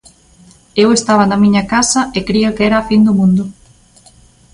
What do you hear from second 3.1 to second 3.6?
mundo.